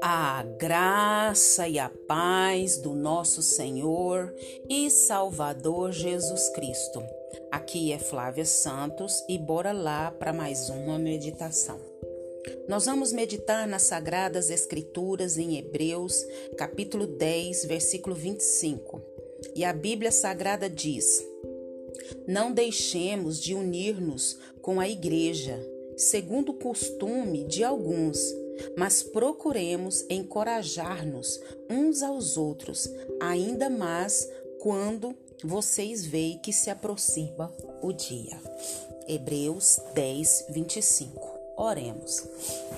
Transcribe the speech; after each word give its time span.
A 0.00 0.44
graça 0.58 1.66
e 1.66 1.78
a 1.78 1.90
paz 2.06 2.78
do 2.78 2.94
nosso 2.94 3.42
Senhor 3.42 4.32
e 4.68 4.88
Salvador 4.90 5.90
Jesus 5.92 6.48
Cristo. 6.50 7.02
Aqui 7.50 7.92
é 7.92 7.98
Flávia 7.98 8.44
Santos 8.44 9.24
e 9.28 9.36
bora 9.38 9.72
lá 9.72 10.10
para 10.12 10.32
mais 10.32 10.70
uma 10.70 10.98
meditação. 10.98 11.80
Nós 12.68 12.86
vamos 12.86 13.12
meditar 13.12 13.66
nas 13.66 13.82
Sagradas 13.82 14.50
Escrituras 14.50 15.36
em 15.36 15.58
Hebreus, 15.58 16.24
capítulo 16.56 17.06
10, 17.06 17.64
versículo 17.64 18.14
25. 18.14 19.02
E 19.54 19.64
a 19.64 19.72
Bíblia 19.72 20.12
Sagrada 20.12 20.68
diz: 20.70 21.24
Não 22.26 22.52
deixemos 22.52 23.40
de 23.40 23.54
unir-nos 23.54 24.38
com 24.60 24.80
a 24.80 24.88
igreja, 24.88 25.58
segundo 25.96 26.50
o 26.50 26.54
costume 26.54 27.44
de 27.44 27.64
alguns 27.64 28.18
mas 28.76 29.02
procuremos 29.02 30.04
encorajar-nos 30.08 31.40
uns 31.68 32.02
aos 32.02 32.36
outros, 32.36 32.90
ainda 33.20 33.70
mais 33.70 34.28
quando 34.58 35.14
vocês 35.44 36.04
veem 36.04 36.38
que 36.38 36.52
se 36.52 36.70
aproxima 36.70 37.52
o 37.82 37.92
dia. 37.92 38.40
Hebreus 39.06 39.80
10, 39.94 40.46
25. 40.50 41.38
Oremos. 41.56 42.24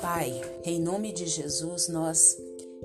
Pai, 0.00 0.40
em 0.64 0.80
nome 0.80 1.12
de 1.12 1.26
Jesus, 1.26 1.88
nós 1.88 2.36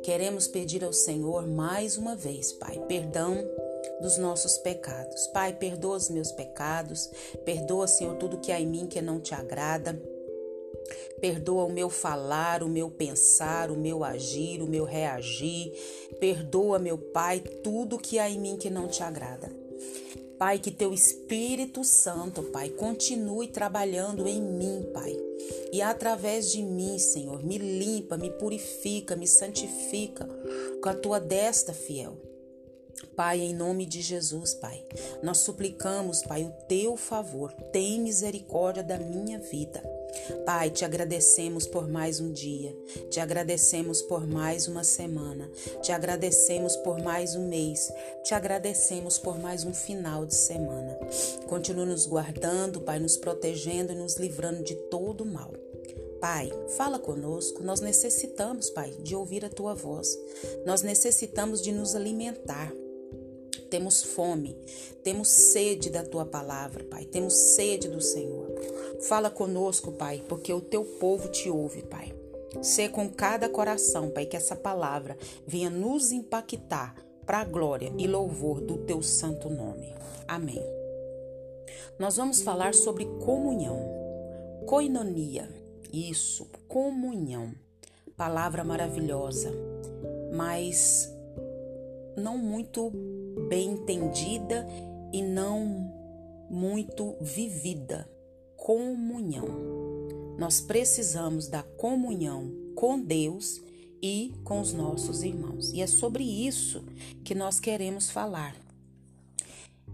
queremos 0.04 0.48
pedir 0.48 0.84
ao 0.84 0.94
Senhor 0.94 1.48
mais 1.48 1.98
uma 1.98 2.16
vez, 2.16 2.52
Pai, 2.54 2.80
perdão 2.88 3.38
dos 4.02 4.17
nossos 4.17 4.58
pecados. 4.58 5.27
Pai, 5.27 5.54
perdoa 5.54 5.98
os 5.98 6.09
meus 6.09 6.31
pecados, 6.31 7.09
perdoa, 7.44 7.88
Senhor, 7.88 8.16
tudo 8.16 8.40
que 8.40 8.52
há 8.52 8.59
em 8.59 8.68
mim 8.68 8.88
que 8.88 9.02
não 9.02 9.20
te 9.20 9.34
agrada. 9.34 9.99
Perdoa 11.20 11.66
o 11.66 11.71
meu 11.71 11.90
falar, 11.90 12.62
o 12.62 12.68
meu 12.68 12.90
pensar, 12.90 13.71
o 13.71 13.77
meu 13.77 14.04
agir, 14.04 14.62
o 14.62 14.68
meu 14.68 14.84
reagir. 14.84 15.71
Perdoa, 16.20 16.77
meu 16.77 16.98
Pai, 16.98 17.40
tudo 17.40 17.98
que 17.98 18.20
há 18.20 18.29
em 18.29 18.40
mim 18.40 18.57
que 18.57 18.70
não 18.70 18.88
te 18.88 19.01
agrada. 19.01 19.51
Pai, 20.38 20.60
que 20.60 20.70
teu 20.70 20.93
Espírito 20.93 21.84
Santo, 21.84 22.43
Pai, 22.43 22.70
continue 22.70 23.48
trabalhando 23.48 24.27
em 24.27 24.41
mim, 24.41 24.85
Pai. 24.93 25.18
E 25.71 25.82
através 25.82 26.51
de 26.51 26.62
mim, 26.62 26.99
Senhor, 26.99 27.43
me 27.43 27.57
limpa, 27.57 28.18
me 28.18 28.29
purifica, 28.29 29.16
me 29.16 29.27
santifica 29.27 30.27
com 30.82 30.90
a 30.90 30.93
tua 30.93 31.20
desta 31.20 31.73
fiel. 31.73 32.18
Pai, 33.15 33.40
em 33.40 33.54
nome 33.54 33.85
de 33.85 34.01
Jesus, 34.01 34.54
Pai, 34.54 34.84
nós 35.24 35.38
suplicamos, 35.40 36.24
Pai, 36.24 36.43
o 36.43 36.51
teu 36.68 36.98
favor. 36.98 37.51
Tem 37.71 37.99
misericórdia 37.99 38.84
da 38.84 38.98
minha 38.98 39.40
vida. 39.40 39.82
Pai, 40.46 40.70
te 40.70 40.85
agradecemos 40.85 41.68
por 41.68 41.88
mais 41.88 42.20
um 42.20 42.32
dia, 42.32 42.76
te 43.10 43.20
agradecemos 43.20 44.01
por 44.01 44.26
mais 44.26 44.68
uma 44.68 44.84
semana, 44.84 45.49
te 45.82 45.91
agradecemos 45.91 46.76
por 46.77 47.01
mais 47.01 47.35
um 47.35 47.48
mês, 47.48 47.91
te 48.23 48.34
agradecemos 48.34 49.18
por 49.18 49.38
mais 49.38 49.66
um 49.66 49.73
final 49.73 50.26
de 50.26 50.35
semana. 50.35 50.98
Continua 51.48 51.85
nos 51.85 52.05
guardando, 52.05 52.82
Pai, 52.82 52.99
nos 52.99 53.18
protegendo 53.18 53.91
e 53.91 53.96
nos 53.96 54.16
livrando 54.16 54.63
de 54.63 54.76
todo 54.90 55.26
mal. 55.26 55.51
Pai, 56.20 56.49
fala 56.77 56.98
conosco. 56.98 57.62
Nós 57.62 57.82
necessitamos, 57.82 58.70
Pai, 58.70 58.91
de 58.99 59.16
ouvir 59.16 59.46
a 59.46 59.49
tua 59.49 59.76
voz. 59.76 60.18
Nós 60.66 60.82
necessitamos 60.82 61.62
de 61.62 61.71
nos 61.71 61.93
alimentar. 61.93 62.73
Temos 63.61 64.03
fome, 64.03 64.56
temos 65.03 65.29
sede 65.29 65.89
da 65.89 66.03
tua 66.03 66.25
palavra, 66.25 66.84
Pai. 66.84 67.06
Temos 67.06 67.34
sede 67.34 67.88
do 67.88 68.01
Senhor. 68.01 68.53
Fala 69.01 69.29
conosco, 69.29 69.91
Pai, 69.91 70.23
porque 70.28 70.51
o 70.53 70.61
teu 70.61 70.84
povo 70.84 71.28
te 71.29 71.50
ouve, 71.50 71.81
Pai. 71.83 72.13
Sê 72.61 72.88
com 72.88 73.09
cada 73.09 73.50
coração, 73.50 74.09
Pai, 74.09 74.25
que 74.25 74.38
essa 74.38 74.56
palavra 74.56 75.17
venha 75.45 75.69
nos 75.69 76.11
impactar 76.11 76.95
para 77.25 77.39
a 77.39 77.45
glória 77.45 77.91
e 77.97 78.07
louvor 78.07 78.61
do 78.61 78.77
teu 78.77 79.01
santo 79.01 79.49
nome. 79.49 79.94
Amém. 80.27 80.63
Nós 81.97 82.17
vamos 82.17 82.41
falar 82.41 82.73
sobre 82.73 83.05
comunhão, 83.23 83.79
coinonia. 84.65 85.49
Isso, 85.91 86.47
comunhão. 86.67 87.53
Palavra 88.17 88.63
maravilhosa, 88.63 89.51
mas 90.33 91.09
não 92.17 92.38
muito 92.38 92.91
bem 93.47 93.72
entendida 93.73 94.68
e 95.12 95.22
não 95.22 95.94
muito 96.50 97.16
vivida 97.22 98.09
comunhão. 98.57 99.47
Nós 100.38 100.59
precisamos 100.59 101.47
da 101.47 101.63
comunhão 101.63 102.51
com 102.75 103.00
Deus 103.00 103.62
e 104.01 104.34
com 104.44 104.59
os 104.59 104.74
nossos 104.74 105.24
irmãos. 105.24 105.72
E 105.72 105.81
é 105.81 105.88
sobre 105.88 106.24
isso 106.24 106.84
que 107.24 107.34
nós 107.35 107.59
queremos 107.59 108.09
falar. 108.09 108.56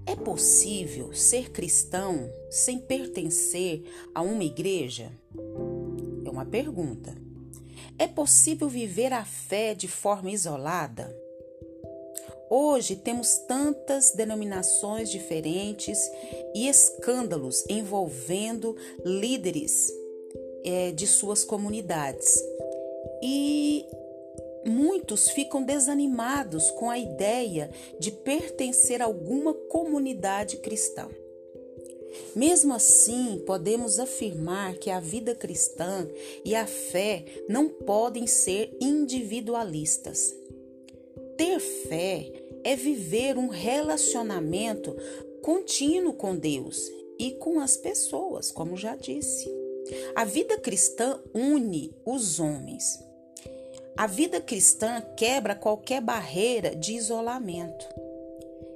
É 0.05 0.15
possível 0.15 1.13
ser 1.13 1.51
cristão 1.51 2.31
sem 2.49 2.79
pertencer 2.79 3.83
a 4.15 4.21
uma 4.21 4.43
igreja? 4.43 5.11
É 6.25 6.29
uma 6.29 6.45
pergunta. 6.45 7.15
É 7.99 8.07
possível 8.07 8.67
viver 8.67 9.13
a 9.13 9.23
fé 9.23 9.75
de 9.75 9.87
forma 9.87 10.31
isolada? 10.31 11.15
Hoje 12.53 12.97
temos 12.97 13.37
tantas 13.47 14.11
denominações 14.11 15.09
diferentes 15.09 15.97
e 16.53 16.67
escândalos 16.67 17.63
envolvendo 17.69 18.75
líderes 19.05 19.89
é, 20.61 20.91
de 20.91 21.07
suas 21.07 21.45
comunidades. 21.45 22.43
E 23.23 23.85
muitos 24.65 25.29
ficam 25.29 25.63
desanimados 25.63 26.69
com 26.71 26.89
a 26.89 26.99
ideia 26.99 27.71
de 27.97 28.11
pertencer 28.11 29.01
a 29.01 29.05
alguma 29.05 29.53
comunidade 29.53 30.57
cristã. 30.57 31.07
Mesmo 32.35 32.73
assim, 32.73 33.41
podemos 33.45 33.97
afirmar 33.97 34.75
que 34.75 34.89
a 34.89 34.99
vida 34.99 35.33
cristã 35.33 36.05
e 36.43 36.53
a 36.53 36.67
fé 36.67 37.23
não 37.47 37.69
podem 37.69 38.27
ser 38.27 38.75
individualistas. 38.81 40.35
Ter 41.37 41.59
fé 41.59 42.40
é 42.63 42.75
viver 42.75 43.37
um 43.37 43.47
relacionamento 43.47 44.95
contínuo 45.41 46.13
com 46.13 46.35
Deus 46.35 46.91
e 47.17 47.31
com 47.31 47.59
as 47.59 47.77
pessoas, 47.77 48.51
como 48.51 48.77
já 48.77 48.95
disse. 48.95 49.49
A 50.15 50.23
vida 50.23 50.57
cristã 50.57 51.19
une 51.33 51.93
os 52.05 52.39
homens. 52.39 52.99
A 53.97 54.07
vida 54.07 54.39
cristã 54.39 55.01
quebra 55.17 55.55
qualquer 55.55 56.01
barreira 56.01 56.75
de 56.75 56.93
isolamento. 56.93 57.85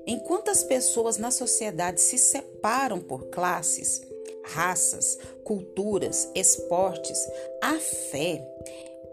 Enquanto 0.05 0.49
as 0.49 0.63
pessoas 0.63 1.17
na 1.17 1.31
sociedade 1.31 2.01
se 2.01 2.17
separam 2.17 2.99
por 2.99 3.27
classes, 3.27 4.01
raças, 4.43 5.17
culturas, 5.43 6.29
esportes, 6.35 7.17
a 7.61 7.79
fé 7.79 8.45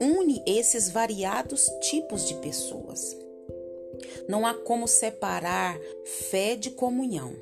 une 0.00 0.42
esses 0.46 0.90
variados 0.90 1.70
tipos 1.80 2.26
de 2.26 2.34
pessoas. 2.34 3.21
Não 4.28 4.46
há 4.46 4.54
como 4.54 4.86
separar 4.86 5.78
fé 6.04 6.56
de 6.56 6.70
comunhão. 6.70 7.34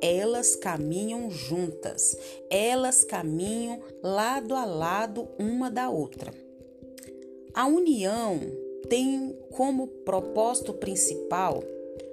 Elas 0.00 0.56
caminham 0.56 1.30
juntas, 1.30 2.16
elas 2.50 3.04
caminham 3.04 3.80
lado 4.02 4.54
a 4.54 4.64
lado 4.64 5.28
uma 5.38 5.70
da 5.70 5.88
outra. 5.88 6.32
A 7.54 7.66
união 7.66 8.40
tem 8.88 9.38
como 9.50 9.86
propósito 9.86 10.74
principal 10.74 11.62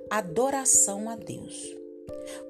adoração 0.09 1.09
a 1.09 1.16
Deus. 1.16 1.75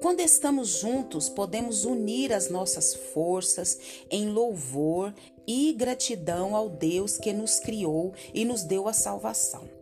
Quando 0.00 0.20
estamos 0.20 0.80
juntos, 0.80 1.28
podemos 1.28 1.84
unir 1.84 2.32
as 2.32 2.50
nossas 2.50 2.94
forças 2.94 3.78
em 4.10 4.28
louvor 4.28 5.14
e 5.46 5.72
gratidão 5.72 6.54
ao 6.54 6.68
Deus 6.68 7.18
que 7.18 7.32
nos 7.32 7.58
criou 7.58 8.12
e 8.32 8.44
nos 8.44 8.62
deu 8.62 8.88
a 8.88 8.92
salvação. 8.92 9.79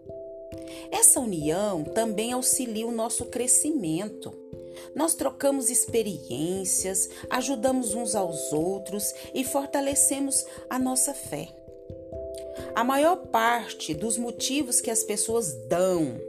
Essa 0.91 1.21
união 1.21 1.85
também 1.85 2.33
auxilia 2.33 2.87
o 2.87 2.93
nosso 2.93 3.27
crescimento. 3.27 4.33
Nós 4.95 5.15
trocamos 5.15 5.71
experiências, 5.71 7.09
ajudamos 7.31 7.95
uns 7.95 8.15
aos 8.15 8.53
outros 8.53 9.13
e 9.35 9.45
fortalecemos 9.45 10.45
a 10.71 10.79
nossa 10.79 11.13
fé. 11.13 11.49
A 12.75 12.85
maior 12.85 13.17
parte 13.17 13.95
dos 13.95 14.17
motivos 14.17 14.81
que 14.81 14.91
as 14.91 15.03
pessoas 15.03 15.53
dão 15.69 16.21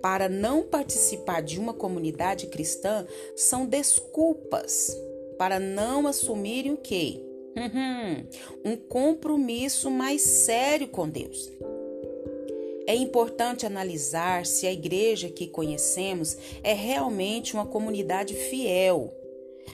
para 0.00 0.28
não 0.28 0.62
participar 0.62 1.42
de 1.42 1.58
uma 1.58 1.74
comunidade 1.74 2.46
cristã 2.46 3.06
são 3.34 3.66
desculpas 3.66 4.96
para 5.38 5.58
não 5.58 6.06
assumirem 6.06 6.72
o 6.72 6.76
quê? 6.76 7.22
um 8.64 8.76
compromisso 8.76 9.90
mais 9.90 10.22
sério 10.22 10.88
com 10.88 11.08
Deus. 11.08 11.50
É 12.86 12.94
importante 12.94 13.66
analisar 13.66 14.46
se 14.46 14.66
a 14.66 14.72
igreja 14.72 15.28
que 15.28 15.48
conhecemos 15.48 16.36
é 16.62 16.72
realmente 16.72 17.54
uma 17.54 17.66
comunidade 17.66 18.34
fiel, 18.34 19.12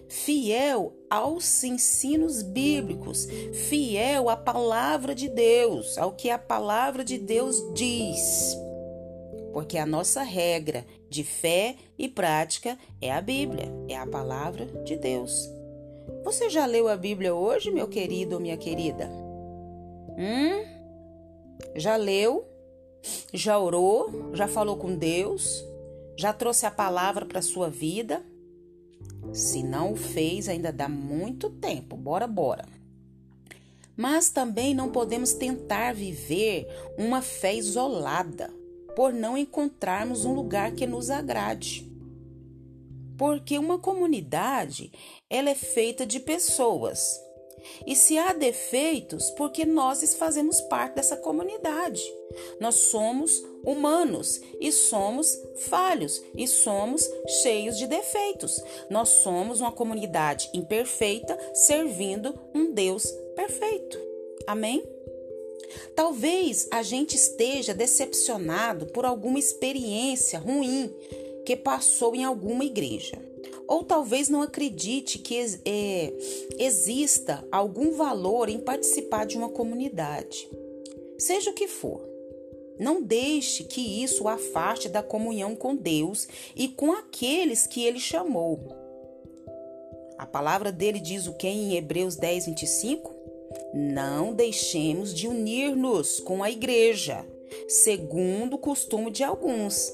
fiel 0.08 0.94
aos 1.10 1.62
ensinos 1.62 2.42
bíblicos, 2.42 3.28
fiel 3.68 4.30
à 4.30 4.36
palavra 4.36 5.14
de 5.14 5.28
Deus, 5.28 5.98
ao 5.98 6.12
que 6.12 6.30
a 6.30 6.38
palavra 6.38 7.04
de 7.04 7.18
Deus 7.18 7.62
diz. 7.74 8.56
Porque 9.52 9.76
a 9.76 9.84
nossa 9.84 10.22
regra 10.22 10.86
de 11.10 11.22
fé 11.22 11.76
e 11.98 12.08
prática 12.08 12.78
é 13.00 13.12
a 13.12 13.20
Bíblia, 13.20 13.66
é 13.88 13.96
a 13.96 14.06
palavra 14.06 14.64
de 14.84 14.96
Deus. 14.96 15.50
Você 16.24 16.48
já 16.48 16.64
leu 16.64 16.88
a 16.88 16.96
Bíblia 16.96 17.34
hoje, 17.34 17.70
meu 17.70 17.86
querido 17.86 18.36
ou 18.36 18.40
minha 18.40 18.56
querida? 18.56 19.10
Hum? 20.16 20.64
Já 21.76 21.96
leu? 21.96 22.51
Já 23.32 23.58
orou? 23.58 24.34
Já 24.34 24.46
falou 24.46 24.76
com 24.76 24.94
Deus? 24.94 25.64
Já 26.16 26.32
trouxe 26.32 26.66
a 26.66 26.70
palavra 26.70 27.24
para 27.26 27.42
sua 27.42 27.68
vida? 27.68 28.24
Se 29.32 29.62
não 29.62 29.92
o 29.92 29.96
fez, 29.96 30.48
ainda 30.48 30.72
dá 30.72 30.88
muito 30.88 31.50
tempo. 31.50 31.96
Bora, 31.96 32.26
bora. 32.26 32.66
Mas 33.96 34.30
também 34.30 34.74
não 34.74 34.90
podemos 34.90 35.32
tentar 35.32 35.94
viver 35.94 36.66
uma 36.98 37.22
fé 37.22 37.54
isolada, 37.54 38.52
por 38.96 39.12
não 39.12 39.36
encontrarmos 39.36 40.24
um 40.24 40.34
lugar 40.34 40.72
que 40.72 40.86
nos 40.86 41.10
agrade. 41.10 41.90
Porque 43.16 43.58
uma 43.58 43.78
comunidade, 43.78 44.92
ela 45.28 45.50
é 45.50 45.54
feita 45.54 46.04
de 46.04 46.20
pessoas. 46.20 47.20
E 47.86 47.94
se 47.94 48.18
há 48.18 48.32
defeitos, 48.32 49.30
porque 49.30 49.64
nós 49.64 50.14
fazemos 50.14 50.60
parte 50.62 50.96
dessa 50.96 51.16
comunidade. 51.16 52.02
Nós 52.60 52.76
somos 52.76 53.44
humanos 53.64 54.40
e 54.60 54.72
somos 54.72 55.38
falhos 55.56 56.22
e 56.34 56.46
somos 56.48 57.08
cheios 57.42 57.78
de 57.78 57.86
defeitos. 57.86 58.62
Nós 58.90 59.08
somos 59.08 59.60
uma 59.60 59.72
comunidade 59.72 60.50
imperfeita 60.54 61.38
servindo 61.54 62.34
um 62.54 62.72
Deus 62.72 63.06
perfeito. 63.34 63.98
Amém? 64.46 64.82
Talvez 65.94 66.68
a 66.70 66.82
gente 66.82 67.16
esteja 67.16 67.74
decepcionado 67.74 68.86
por 68.86 69.04
alguma 69.04 69.38
experiência 69.38 70.38
ruim 70.38 70.92
que 71.44 71.56
passou 71.56 72.14
em 72.14 72.24
alguma 72.24 72.64
igreja. 72.64 73.18
Ou 73.66 73.84
talvez 73.84 74.28
não 74.28 74.42
acredite 74.42 75.18
que 75.18 75.38
é, 75.64 76.12
exista 76.58 77.46
algum 77.50 77.92
valor 77.92 78.48
em 78.48 78.58
participar 78.58 79.24
de 79.24 79.36
uma 79.36 79.48
comunidade. 79.48 80.48
Seja 81.18 81.50
o 81.50 81.54
que 81.54 81.68
for, 81.68 82.00
não 82.78 83.02
deixe 83.02 83.64
que 83.64 84.02
isso 84.02 84.24
o 84.24 84.28
afaste 84.28 84.88
da 84.88 85.02
comunhão 85.02 85.54
com 85.54 85.76
Deus 85.76 86.26
e 86.56 86.68
com 86.68 86.92
aqueles 86.92 87.66
que 87.66 87.84
ele 87.84 88.00
chamou. 88.00 88.60
A 90.18 90.26
palavra 90.26 90.70
dele 90.70 91.00
diz 91.00 91.26
o 91.26 91.34
que 91.34 91.46
em 91.46 91.76
Hebreus 91.76 92.16
10, 92.16 92.46
25? 92.46 93.14
Não 93.74 94.32
deixemos 94.32 95.14
de 95.14 95.26
unir-nos 95.26 96.20
com 96.20 96.42
a 96.42 96.50
igreja, 96.50 97.26
segundo 97.68 98.54
o 98.54 98.58
costume 98.58 99.10
de 99.10 99.24
alguns, 99.24 99.92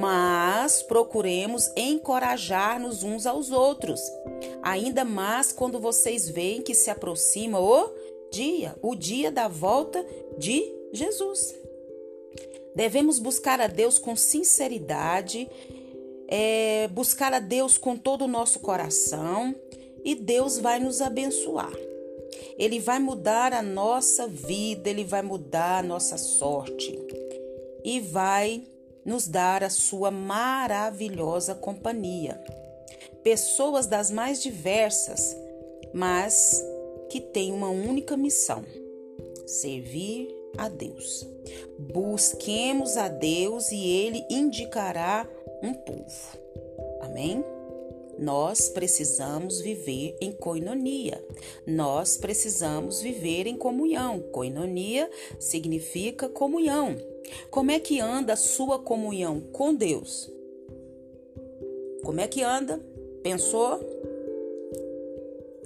mas 0.00 0.82
procuremos 0.82 1.70
encorajar-nos 1.76 3.02
uns 3.02 3.26
aos 3.26 3.50
outros, 3.50 4.00
ainda 4.62 5.04
mais 5.04 5.52
quando 5.52 5.78
vocês 5.78 6.28
veem 6.28 6.62
que 6.62 6.74
se 6.74 6.90
aproxima 6.90 7.60
o 7.60 7.90
dia, 8.30 8.76
o 8.82 8.94
dia 8.94 9.30
da 9.30 9.48
volta 9.48 10.04
de 10.38 10.62
Jesus. 10.92 11.54
Devemos 12.74 13.18
buscar 13.18 13.60
a 13.60 13.66
Deus 13.66 13.98
com 13.98 14.14
sinceridade, 14.14 15.48
é, 16.28 16.88
buscar 16.88 17.32
a 17.34 17.40
Deus 17.40 17.76
com 17.76 17.96
todo 17.96 18.24
o 18.24 18.28
nosso 18.28 18.60
coração 18.60 19.54
e 20.04 20.14
Deus 20.14 20.58
vai 20.58 20.78
nos 20.78 21.00
abençoar. 21.02 21.89
Ele 22.58 22.78
vai 22.78 22.98
mudar 22.98 23.52
a 23.52 23.62
nossa 23.62 24.26
vida, 24.26 24.88
ele 24.88 25.04
vai 25.04 25.22
mudar 25.22 25.78
a 25.78 25.82
nossa 25.82 26.16
sorte 26.18 26.98
e 27.84 28.00
vai 28.00 28.62
nos 29.04 29.26
dar 29.26 29.64
a 29.64 29.70
sua 29.70 30.10
maravilhosa 30.10 31.54
companhia. 31.54 32.42
Pessoas 33.22 33.86
das 33.86 34.10
mais 34.10 34.42
diversas, 34.42 35.36
mas 35.92 36.62
que 37.08 37.20
têm 37.20 37.52
uma 37.52 37.70
única 37.70 38.16
missão: 38.16 38.64
servir 39.46 40.28
a 40.56 40.68
Deus. 40.68 41.26
Busquemos 41.78 42.96
a 42.96 43.08
Deus 43.08 43.70
e 43.72 43.86
Ele 43.86 44.24
indicará 44.30 45.26
um 45.62 45.74
povo. 45.74 46.38
Amém? 47.00 47.44
Nós 48.20 48.68
precisamos 48.68 49.60
viver 49.60 50.16
em 50.20 50.30
coinonia. 50.30 51.24
Nós 51.66 52.16
precisamos 52.16 53.00
viver 53.00 53.46
em 53.46 53.56
comunhão. 53.56 54.20
Coinonia 54.30 55.10
significa 55.38 56.28
comunhão. 56.28 56.96
Como 57.50 57.70
é 57.70 57.80
que 57.80 57.98
anda 57.98 58.34
a 58.34 58.36
sua 58.36 58.78
comunhão 58.78 59.40
com 59.40 59.74
Deus? 59.74 60.30
Como 62.04 62.20
é 62.20 62.28
que 62.28 62.42
anda? 62.42 62.78
Pensou? 63.22 63.80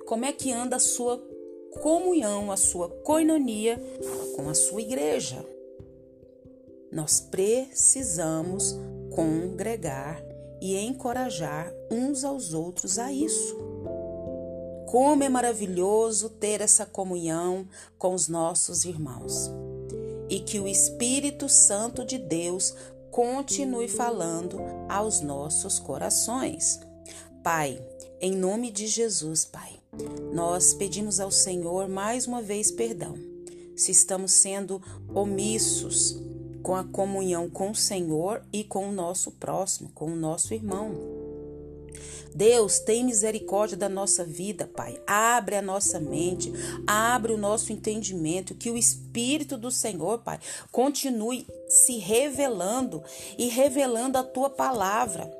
Como 0.07 0.25
é 0.25 0.33
que 0.33 0.53
anda 0.53 0.77
a 0.77 0.81
sua 0.81 1.21
comunhão, 1.81 2.53
a 2.53 2.57
sua 2.57 2.89
coinonia 2.89 3.81
com 4.37 4.49
a 4.49 4.55
sua 4.55 4.81
igreja. 4.81 5.45
Nós 6.91 7.21
precisamos 7.21 8.77
congregar 9.11 10.23
e 10.61 10.77
encorajar 10.77 11.73
uns 11.91 12.25
aos 12.25 12.55
outros 12.55 12.99
a 12.99 13.13
isso. 13.13 13.57
Como 14.87 15.25
é 15.25 15.29
maravilhoso 15.29 16.29
ter 16.29 16.61
essa 16.61 16.87
comunhão 16.87 17.67
com 17.99 18.15
os 18.15 18.29
nossos 18.29 18.85
irmãos. 18.85 19.51
E 20.29 20.41
que 20.41 20.59
o 20.59 20.69
Espírito 20.69 21.49
Santo 21.49 22.05
de 22.05 22.17
Deus 22.17 22.75
continue 23.11 23.89
falando 23.89 24.61
aos 24.89 25.21
nossos 25.21 25.79
corações. 25.79 26.81
Pai, 27.43 27.81
em 28.21 28.33
nome 28.33 28.71
de 28.71 28.87
Jesus, 28.87 29.45
Pai, 29.45 29.79
nós 30.33 30.75
pedimos 30.75 31.21
ao 31.21 31.31
Senhor 31.31 31.89
mais 31.89 32.27
uma 32.27 32.43
vez 32.43 32.71
perdão. 32.71 33.15
Se 33.77 33.91
estamos 33.91 34.33
sendo 34.33 34.81
omissos 35.15 36.17
com 36.65 36.75
a 36.75 36.83
comunhão 36.83 37.51
com 37.51 37.71
o 37.71 37.75
Senhor 37.75 38.43
e 38.51 38.65
com 38.65 38.89
o 38.89 38.93
nosso 38.93 39.31
próximo, 39.33 39.91
com 39.95 40.07
o 40.07 40.17
nosso 40.17 40.55
irmão. 40.55 40.95
Deus, 42.35 42.79
tem 42.79 43.05
misericórdia 43.05 43.77
da 43.77 43.89
nossa 43.89 44.25
vida, 44.25 44.67
Pai. 44.67 44.99
Abre 45.07 45.57
a 45.57 45.63
nossa 45.63 46.01
mente, 46.01 46.51
abre 46.87 47.33
o 47.33 47.39
nosso 47.39 47.71
entendimento, 47.71 48.55
que 48.55 48.71
o 48.71 48.79
Espírito 48.79 49.59
do 49.59 49.71
Senhor, 49.71 50.21
Pai, 50.21 50.41
continue 50.73 51.47
se 51.69 51.99
revelando 51.99 53.05
e 53.39 53.49
revelando 53.49 54.17
a 54.17 54.25
tua 54.25 54.49
palavra. 54.49 55.31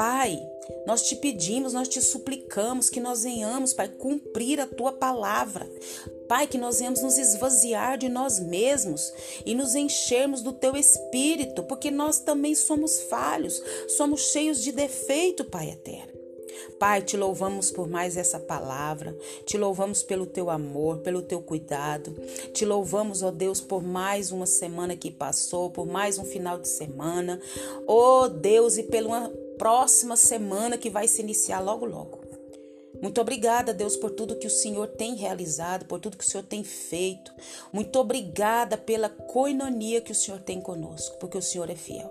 Pai, 0.00 0.42
nós 0.86 1.02
te 1.02 1.14
pedimos, 1.14 1.74
nós 1.74 1.86
te 1.86 2.00
suplicamos 2.00 2.88
que 2.88 2.98
nós 2.98 3.22
venhamos, 3.22 3.74
Pai, 3.74 3.86
cumprir 3.86 4.58
a 4.58 4.66
tua 4.66 4.92
palavra. 4.92 5.70
Pai, 6.26 6.46
que 6.46 6.56
nós 6.56 6.78
venhamos 6.78 7.02
nos 7.02 7.18
esvaziar 7.18 7.98
de 7.98 8.08
nós 8.08 8.38
mesmos 8.40 9.12
e 9.44 9.54
nos 9.54 9.74
enchermos 9.74 10.40
do 10.40 10.54
teu 10.54 10.74
espírito, 10.74 11.64
porque 11.64 11.90
nós 11.90 12.18
também 12.18 12.54
somos 12.54 12.98
falhos, 13.10 13.62
somos 13.88 14.22
cheios 14.32 14.62
de 14.62 14.72
defeito, 14.72 15.44
Pai 15.44 15.68
eterno. 15.68 16.18
Pai, 16.78 17.02
te 17.02 17.14
louvamos 17.18 17.70
por 17.70 17.86
mais 17.86 18.16
essa 18.16 18.40
palavra, 18.40 19.14
te 19.44 19.58
louvamos 19.58 20.02
pelo 20.02 20.24
teu 20.24 20.48
amor, 20.48 21.00
pelo 21.00 21.20
teu 21.20 21.42
cuidado, 21.42 22.10
te 22.54 22.64
louvamos, 22.64 23.22
ó 23.22 23.30
Deus, 23.30 23.60
por 23.60 23.82
mais 23.82 24.32
uma 24.32 24.46
semana 24.46 24.96
que 24.96 25.10
passou, 25.10 25.68
por 25.68 25.86
mais 25.86 26.18
um 26.18 26.24
final 26.24 26.58
de 26.58 26.68
semana, 26.68 27.38
ó 27.86 28.28
Deus, 28.28 28.78
e 28.78 28.84
pela 28.84 29.30
próxima 29.60 30.16
semana 30.16 30.78
que 30.78 30.88
vai 30.88 31.06
se 31.06 31.20
iniciar 31.20 31.60
logo, 31.60 31.84
logo. 31.84 32.18
Muito 33.02 33.20
obrigada, 33.20 33.74
Deus, 33.74 33.94
por 33.94 34.10
tudo 34.10 34.38
que 34.38 34.46
o 34.46 34.50
Senhor 34.50 34.88
tem 34.88 35.14
realizado, 35.14 35.84
por 35.84 36.00
tudo 36.00 36.16
que 36.16 36.24
o 36.24 36.26
Senhor 36.26 36.44
tem 36.44 36.64
feito. 36.64 37.30
Muito 37.70 37.98
obrigada 37.98 38.78
pela 38.78 39.10
coinonia 39.10 40.00
que 40.00 40.12
o 40.12 40.14
Senhor 40.14 40.40
tem 40.40 40.62
conosco, 40.62 41.18
porque 41.18 41.36
o 41.36 41.42
Senhor 41.42 41.68
é 41.68 41.76
fiel. 41.76 42.10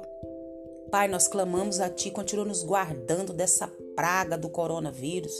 Pai, 0.91 1.07
nós 1.07 1.27
clamamos 1.27 1.79
a 1.79 1.89
Ti, 1.89 2.11
continua 2.11 2.45
nos 2.45 2.61
guardando 2.61 3.33
dessa 3.33 3.67
praga 3.95 4.37
do 4.37 4.49
coronavírus 4.49 5.33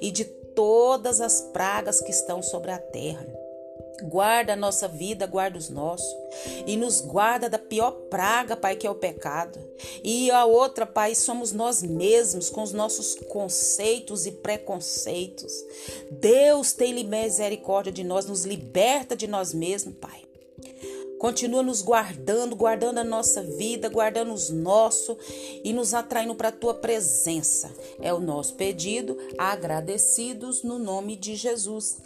e 0.00 0.12
de 0.12 0.24
todas 0.24 1.20
as 1.20 1.40
pragas 1.52 2.00
que 2.00 2.12
estão 2.12 2.44
sobre 2.44 2.70
a 2.70 2.78
terra. 2.78 3.26
Guarda 4.02 4.52
a 4.52 4.56
nossa 4.56 4.86
vida, 4.86 5.26
guarda 5.26 5.58
os 5.58 5.70
nossos. 5.70 6.06
E 6.66 6.76
nos 6.76 7.00
guarda 7.00 7.48
da 7.48 7.58
pior 7.58 7.92
praga, 8.10 8.56
Pai, 8.56 8.76
que 8.76 8.86
é 8.86 8.90
o 8.90 8.94
pecado. 8.94 9.58
E 10.04 10.30
a 10.30 10.44
outra, 10.44 10.84
Pai, 10.84 11.14
somos 11.14 11.52
nós 11.52 11.82
mesmos, 11.82 12.50
com 12.50 12.62
os 12.62 12.72
nossos 12.72 13.14
conceitos 13.28 14.26
e 14.26 14.32
preconceitos. 14.32 15.52
Deus 16.10 16.72
tem 16.72 17.04
misericórdia 17.04 17.92
de 17.92 18.04
nós, 18.04 18.26
nos 18.26 18.44
liberta 18.44 19.16
de 19.16 19.26
nós 19.26 19.54
mesmos, 19.54 19.94
Pai. 19.98 20.26
Continua 21.18 21.62
nos 21.62 21.80
guardando, 21.80 22.54
guardando 22.54 22.98
a 22.98 23.04
nossa 23.04 23.42
vida, 23.42 23.88
guardando 23.88 24.34
os 24.34 24.50
nossos 24.50 25.16
e 25.64 25.72
nos 25.72 25.94
atraindo 25.94 26.34
para 26.34 26.48
a 26.48 26.52
tua 26.52 26.74
presença. 26.74 27.74
É 28.00 28.12
o 28.12 28.20
nosso 28.20 28.54
pedido, 28.54 29.16
agradecidos 29.38 30.62
no 30.62 30.78
nome 30.78 31.16
de 31.16 31.34
Jesus. 31.34 32.05